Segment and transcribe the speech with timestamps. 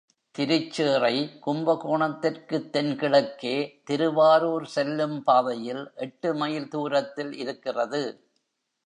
[0.37, 3.81] திருச்சேறை கும்பகோணத்துக்குத் தென்கிழக்கே
[3.83, 8.01] திருவாரூர் செல்லும் பாதையில் எட்டு மைல் தூரத்தில் இருக்கிறது.